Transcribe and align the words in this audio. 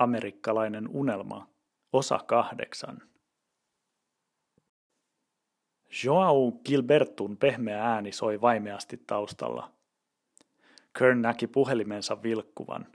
Amerikkalainen 0.00 0.88
unelma, 0.88 1.48
osa 1.92 2.20
kahdeksan. 2.26 3.02
Joao 6.04 6.52
Gilbertun 6.64 7.36
pehmeä 7.36 7.84
ääni 7.84 8.12
soi 8.12 8.40
vaimeasti 8.40 9.02
taustalla. 9.06 9.70
Kern 10.98 11.22
näki 11.22 11.46
puhelimensa 11.46 12.22
vilkkuvan. 12.22 12.86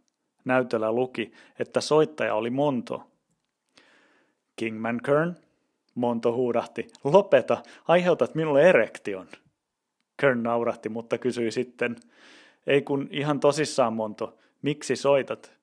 Näytöllä 0.45 0.91
luki, 0.91 1.31
että 1.59 1.81
soittaja 1.81 2.35
oli 2.35 2.49
Monto. 2.49 3.03
Kingman 4.55 4.99
Kern? 5.03 5.35
Monto 5.95 6.33
huudahti. 6.33 6.87
Lopeta, 7.03 7.63
aiheutat 7.87 8.35
minulle 8.35 8.69
erektion. 8.69 9.27
Kern 10.17 10.43
naurahti, 10.43 10.89
mutta 10.89 11.17
kysyi 11.17 11.51
sitten. 11.51 11.95
Ei 12.67 12.81
kun 12.81 13.07
ihan 13.11 13.39
tosissaan, 13.39 13.93
Monto. 13.93 14.37
Miksi 14.61 14.95
soitat? 14.95 15.55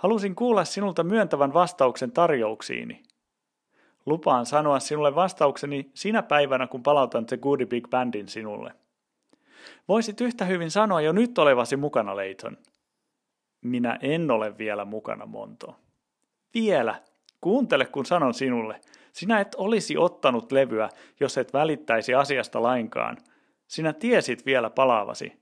Halusin 0.00 0.34
kuulla 0.34 0.64
sinulta 0.64 1.04
myöntävän 1.04 1.54
vastauksen 1.54 2.12
tarjouksiini. 2.12 3.02
Lupaan 4.06 4.46
sanoa 4.46 4.80
sinulle 4.80 5.14
vastaukseni 5.14 5.90
sinä 5.94 6.22
päivänä, 6.22 6.66
kun 6.66 6.82
palautan 6.82 7.26
The 7.26 7.36
Goody 7.36 7.66
Big 7.66 7.88
Bandin 7.90 8.28
sinulle. 8.28 8.72
Voisit 9.88 10.20
yhtä 10.20 10.44
hyvin 10.44 10.70
sanoa 10.70 11.00
jo 11.00 11.12
nyt 11.12 11.38
olevasi 11.38 11.76
mukana, 11.76 12.16
Leighton. 12.16 12.56
Minä 13.60 13.98
en 14.02 14.30
ole 14.30 14.58
vielä 14.58 14.84
mukana, 14.84 15.26
Monto. 15.26 15.76
Vielä. 16.54 17.02
Kuuntele, 17.40 17.86
kun 17.86 18.06
sanon 18.06 18.34
sinulle. 18.34 18.80
Sinä 19.12 19.40
et 19.40 19.54
olisi 19.54 19.96
ottanut 19.96 20.52
levyä, 20.52 20.88
jos 21.20 21.38
et 21.38 21.52
välittäisi 21.52 22.14
asiasta 22.14 22.62
lainkaan. 22.62 23.16
Sinä 23.66 23.92
tiesit 23.92 24.46
vielä 24.46 24.70
palaavasi. 24.70 25.32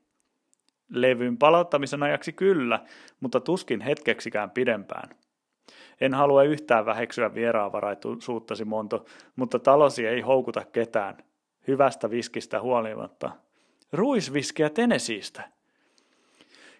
Levyn 0.89 1.39
palauttamisen 1.39 2.03
ajaksi 2.03 2.33
kyllä, 2.33 2.85
mutta 3.21 3.41
tuskin 3.41 3.81
hetkeksikään 3.81 4.51
pidempään. 4.51 5.09
En 6.01 6.15
halua 6.15 6.43
yhtään 6.43 6.87
väheksyä 6.87 7.35
vieraanvaraisuuttasi, 7.35 8.65
Monto, 8.65 9.05
mutta 9.37 9.59
talosi 9.59 10.07
ei 10.07 10.21
houkuta 10.21 10.65
ketään. 10.65 11.17
Hyvästä 11.69 12.11
viskistä 12.11 12.61
huolimatta. 12.61 13.31
Ruisviskiä 13.93 14.71
Tenesiistä. 14.71 15.43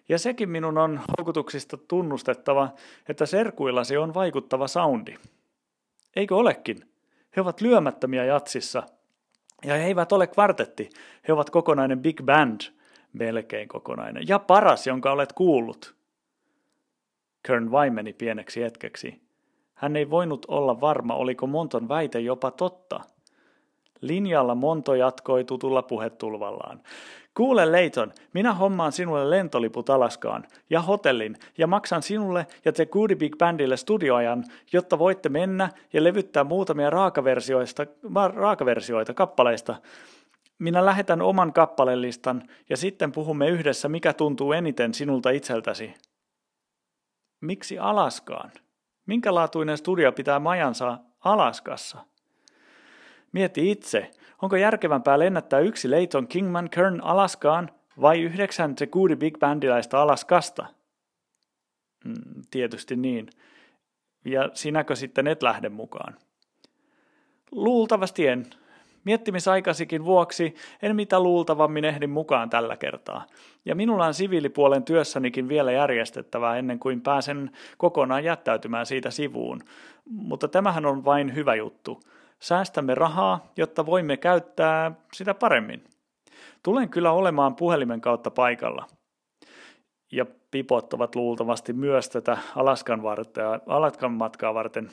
Ja 0.09 0.19
sekin 0.19 0.49
minun 0.49 0.77
on 0.77 0.99
houkutuksista 1.17 1.77
tunnustettava, 1.77 2.69
että 3.09 3.25
serkuillasi 3.25 3.97
on 3.97 4.13
vaikuttava 4.13 4.67
soundi. 4.67 5.15
Eikö 6.15 6.35
olekin? 6.35 6.89
He 7.35 7.41
ovat 7.41 7.61
lyömättömiä 7.61 8.25
jatsissa. 8.25 8.83
Ja 9.65 9.73
he 9.73 9.85
eivät 9.85 10.11
ole 10.11 10.27
kvartetti, 10.27 10.89
he 11.27 11.33
ovat 11.33 11.49
kokonainen 11.49 11.99
big 11.99 12.21
band– 12.23 12.61
melkein 13.13 13.67
kokonainen. 13.67 14.27
Ja 14.27 14.39
paras, 14.39 14.87
jonka 14.87 15.11
olet 15.11 15.33
kuullut. 15.33 15.95
Kern 17.43 17.71
vaimeni 17.71 18.13
pieneksi 18.13 18.61
hetkeksi. 18.61 19.21
Hän 19.73 19.95
ei 19.95 20.09
voinut 20.09 20.45
olla 20.47 20.81
varma, 20.81 21.15
oliko 21.15 21.47
Monton 21.47 21.89
väite 21.89 22.19
jopa 22.19 22.51
totta. 22.51 22.99
Linjalla 24.01 24.55
Monto 24.55 24.95
jatkoi 24.95 25.43
tutulla 25.43 25.81
puhetulvallaan. 25.81 26.81
Kuule 27.33 27.71
Leiton, 27.71 28.11
minä 28.33 28.53
hommaan 28.53 28.91
sinulle 28.91 29.29
lentoliput 29.29 29.89
Alaskaan 29.89 30.47
ja 30.69 30.81
hotellin 30.81 31.35
ja 31.57 31.67
maksan 31.67 32.03
sinulle 32.03 32.47
ja 32.65 32.71
te 32.71 32.85
Goody 32.85 33.15
Big 33.15 33.37
Bandille 33.37 33.77
studioajan, 33.77 34.43
jotta 34.73 34.99
voitte 34.99 35.29
mennä 35.29 35.69
ja 35.93 36.03
levyttää 36.03 36.43
muutamia 36.43 36.89
raakaversioista, 36.89 37.85
raakaversioita 38.35 39.13
kappaleista. 39.13 39.75
Minä 40.59 40.85
lähetän 40.85 41.21
oman 41.21 41.53
kappalelistan 41.53 42.43
ja 42.69 42.77
sitten 42.77 43.11
puhumme 43.11 43.49
yhdessä, 43.49 43.89
mikä 43.89 44.13
tuntuu 44.13 44.53
eniten 44.53 44.93
sinulta 44.93 45.29
itseltäsi. 45.29 45.93
Miksi 47.41 47.79
Alaskaan? 47.79 48.51
Minkälaatuinen 49.05 49.77
studio 49.77 50.11
pitää 50.11 50.39
majansa 50.39 50.97
Alaskassa? 51.19 52.05
Mieti 53.31 53.71
itse, 53.71 54.11
onko 54.41 54.55
järkevämpää 54.55 55.19
lennättää 55.19 55.59
yksi 55.59 55.91
Leighton 55.91 56.27
Kingman 56.27 56.69
Kern 56.69 57.01
Alaskaan 57.03 57.69
vai 58.01 58.21
yhdeksän 58.21 58.75
The 58.75 58.85
Goody 58.87 59.15
Big 59.15 59.39
Bandilaista 59.39 60.01
Alaskasta? 60.01 60.65
Mm, 62.05 62.41
tietysti 62.51 62.95
niin. 62.95 63.29
Ja 64.25 64.49
sinäkö 64.53 64.95
sitten 64.95 65.27
et 65.27 65.43
lähde 65.43 65.69
mukaan? 65.69 66.15
Luultavasti 67.51 68.27
en. 68.27 68.45
Miettimisaikasikin 69.09 70.05
vuoksi 70.05 70.55
en 70.81 70.95
mitä 70.95 71.19
luultavammin 71.19 71.85
ehdin 71.85 72.09
mukaan 72.09 72.49
tällä 72.49 72.77
kertaa. 72.77 73.25
Ja 73.65 73.75
minulla 73.75 74.05
on 74.05 74.13
siviilipuolen 74.13 74.83
työssänikin 74.83 75.47
vielä 75.47 75.71
järjestettävää 75.71 76.57
ennen 76.57 76.79
kuin 76.79 77.01
pääsen 77.01 77.51
kokonaan 77.77 78.23
jättäytymään 78.23 78.85
siitä 78.85 79.11
sivuun. 79.11 79.61
Mutta 80.05 80.47
tämähän 80.47 80.85
on 80.85 81.05
vain 81.05 81.35
hyvä 81.35 81.55
juttu. 81.55 81.99
Säästämme 82.39 82.95
rahaa, 82.95 83.51
jotta 83.57 83.85
voimme 83.85 84.17
käyttää 84.17 84.91
sitä 85.13 85.33
paremmin. 85.33 85.83
Tulen 86.63 86.89
kyllä 86.89 87.11
olemaan 87.11 87.55
puhelimen 87.55 88.01
kautta 88.01 88.31
paikalla. 88.31 88.87
Ja 90.11 90.25
pipot 90.51 90.93
ovat 90.93 91.15
luultavasti 91.15 91.73
myös 91.73 92.09
tätä 92.09 92.37
Alaskan, 92.55 93.03
varten, 93.03 93.45
Alaskan 93.67 94.11
matkaa 94.11 94.53
varten. 94.53 94.89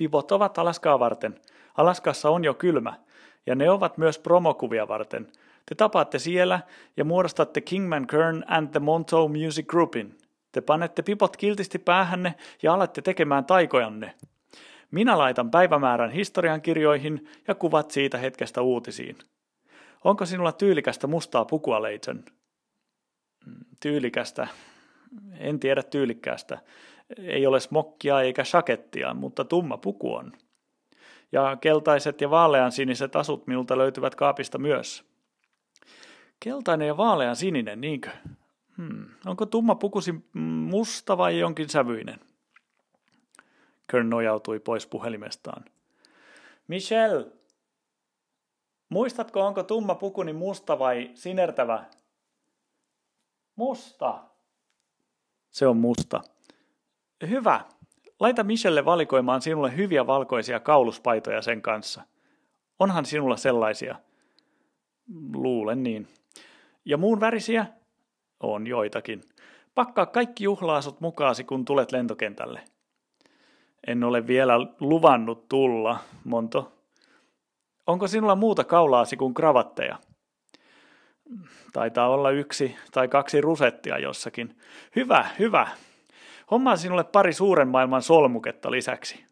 Pipot 0.00 0.32
ovat 0.32 0.58
Alaskaa 0.58 0.98
varten– 0.98 1.40
Alaskassa 1.76 2.30
on 2.30 2.44
jo 2.44 2.54
kylmä, 2.54 2.94
ja 3.46 3.54
ne 3.54 3.70
ovat 3.70 3.98
myös 3.98 4.18
promokuvia 4.18 4.88
varten. 4.88 5.28
Te 5.66 5.74
tapaatte 5.74 6.18
siellä 6.18 6.60
ja 6.96 7.04
muodostatte 7.04 7.60
Kingman 7.60 8.06
Kern 8.06 8.44
and 8.46 8.68
the 8.68 8.80
Monto 8.80 9.28
Music 9.28 9.66
Groupin. 9.66 10.18
Te 10.52 10.60
panette 10.60 11.02
pipot 11.02 11.36
kiltisti 11.36 11.78
päähänne 11.78 12.34
ja 12.62 12.74
alatte 12.74 13.02
tekemään 13.02 13.44
taikojanne. 13.44 14.14
Minä 14.90 15.18
laitan 15.18 15.50
päivämäärän 15.50 16.10
historiankirjoihin 16.10 17.28
ja 17.48 17.54
kuvat 17.54 17.90
siitä 17.90 18.18
hetkestä 18.18 18.62
uutisiin. 18.62 19.18
Onko 20.04 20.26
sinulla 20.26 20.52
tyylikästä 20.52 21.06
mustaa 21.06 21.44
pukua, 21.44 21.82
Leighton? 21.82 22.24
Mm, 23.46 23.64
tyylikästä. 23.82 24.48
En 25.38 25.60
tiedä 25.60 25.82
tyylikkäästä. 25.82 26.58
Ei 27.18 27.46
ole 27.46 27.60
smokkia 27.60 28.20
eikä 28.20 28.44
shakettia, 28.44 29.14
mutta 29.14 29.44
tumma 29.44 29.76
puku 29.76 30.14
on 30.14 30.32
ja 31.32 31.56
keltaiset 31.60 32.20
ja 32.20 32.30
vaalean 32.30 32.72
siniset 32.72 33.16
asut 33.16 33.46
minulta 33.46 33.78
löytyvät 33.78 34.14
kaapista 34.14 34.58
myös. 34.58 35.04
Keltainen 36.40 36.88
ja 36.88 36.96
vaalean 36.96 37.36
sininen, 37.36 37.80
niinkö? 37.80 38.10
Hmm. 38.76 39.06
Onko 39.26 39.46
tumma 39.46 39.74
pukusi 39.74 40.14
musta 40.70 41.18
vai 41.18 41.38
jonkin 41.38 41.68
sävyinen? 41.68 42.20
Kern 43.90 44.10
nojautui 44.10 44.60
pois 44.60 44.86
puhelimestaan. 44.86 45.64
Michelle, 46.68 47.26
muistatko, 48.88 49.40
onko 49.40 49.62
tumma 49.62 49.94
pukuni 49.94 50.32
musta 50.32 50.78
vai 50.78 51.10
sinertävä? 51.14 51.84
Musta. 53.56 54.24
Se 55.50 55.66
on 55.66 55.76
musta. 55.76 56.20
Hyvä, 57.28 57.60
Laita 58.20 58.44
Michelle 58.44 58.84
valikoimaan 58.84 59.42
sinulle 59.42 59.76
hyviä 59.76 60.06
valkoisia 60.06 60.60
kauluspaitoja 60.60 61.42
sen 61.42 61.62
kanssa. 61.62 62.02
Onhan 62.78 63.04
sinulla 63.04 63.36
sellaisia? 63.36 63.96
Luulen 65.34 65.82
niin. 65.82 66.08
Ja 66.84 66.96
muun 66.96 67.20
värisiä? 67.20 67.66
On 68.40 68.66
joitakin. 68.66 69.20
Pakkaa 69.74 70.06
kaikki 70.06 70.44
juhlaasut 70.44 71.00
mukaasi, 71.00 71.44
kun 71.44 71.64
tulet 71.64 71.92
lentokentälle. 71.92 72.60
En 73.86 74.04
ole 74.04 74.26
vielä 74.26 74.54
luvannut 74.80 75.48
tulla, 75.48 75.98
Monto. 76.24 76.72
Onko 77.86 78.08
sinulla 78.08 78.36
muuta 78.36 78.64
kaulaasi 78.64 79.16
kuin 79.16 79.34
kravatteja? 79.34 79.98
Taitaa 81.72 82.08
olla 82.08 82.30
yksi 82.30 82.76
tai 82.92 83.08
kaksi 83.08 83.40
rusettia 83.40 83.98
jossakin. 83.98 84.58
Hyvä, 84.96 85.28
hyvä. 85.38 85.68
Hommaa 86.50 86.76
sinulle 86.76 87.04
pari 87.04 87.32
suuren 87.32 87.68
maailman 87.68 88.02
solmuketta 88.02 88.70
lisäksi. 88.70 89.24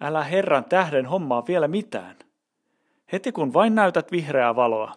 Älä 0.00 0.24
herran 0.24 0.64
tähden 0.64 1.06
hommaa 1.06 1.46
vielä 1.48 1.68
mitään. 1.68 2.16
Heti 3.12 3.32
kun 3.32 3.52
vain 3.52 3.74
näytät 3.74 4.12
vihreää 4.12 4.56
valoa. 4.56 4.92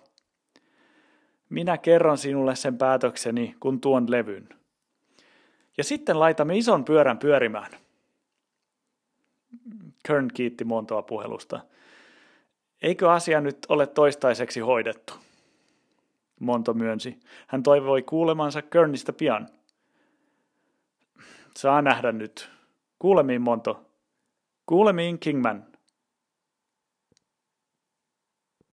Minä 1.49 1.77
kerron 1.77 2.17
sinulle 2.17 2.55
sen 2.55 2.77
päätökseni, 2.77 3.55
kun 3.59 3.81
tuon 3.81 4.11
levyn. 4.11 4.49
Ja 5.77 5.83
sitten 5.83 6.19
laitamme 6.19 6.57
ison 6.57 6.85
pyörän 6.85 7.17
pyörimään. 7.17 7.71
Kern 10.07 10.27
kiitti 10.33 10.63
Montoa 10.63 11.01
puhelusta. 11.01 11.59
Eikö 12.81 13.11
asia 13.11 13.41
nyt 13.41 13.57
ole 13.69 13.87
toistaiseksi 13.87 14.59
hoidettu? 14.59 15.13
Monto 16.39 16.73
myönsi. 16.73 17.19
Hän 17.47 17.63
toivoi 17.63 18.01
kuulemansa 18.01 18.61
Kernistä 18.61 19.13
pian– 19.13 19.47
Saa 21.57 21.81
nähdä 21.81 22.11
nyt. 22.11 22.49
Kuulemiin 22.99 23.41
Monto. 23.41 23.85
Kuulemiin 24.65 25.19
Kingman. 25.19 25.72